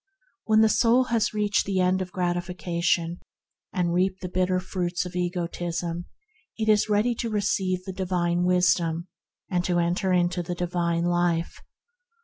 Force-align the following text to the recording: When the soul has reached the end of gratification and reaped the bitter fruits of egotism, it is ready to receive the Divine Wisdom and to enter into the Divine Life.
When 0.45 0.61
the 0.61 0.67
soul 0.67 1.03
has 1.13 1.31
reached 1.31 1.67
the 1.67 1.79
end 1.79 2.01
of 2.01 2.11
gratification 2.11 3.19
and 3.71 3.93
reaped 3.93 4.21
the 4.21 4.29
bitter 4.29 4.59
fruits 4.59 5.05
of 5.05 5.15
egotism, 5.15 6.05
it 6.57 6.67
is 6.67 6.89
ready 6.89 7.13
to 7.13 7.29
receive 7.29 7.83
the 7.85 7.93
Divine 7.93 8.43
Wisdom 8.43 9.09
and 9.47 9.63
to 9.65 9.77
enter 9.77 10.11
into 10.11 10.41
the 10.41 10.55
Divine 10.55 11.03
Life. 11.03 11.61